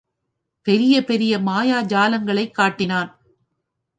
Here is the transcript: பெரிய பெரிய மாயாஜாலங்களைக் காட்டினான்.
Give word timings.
பெரிய 0.67 1.03
பெரிய 1.03 1.39
மாயாஜாலங்களைக் 1.39 2.51
காட்டினான். 2.51 3.11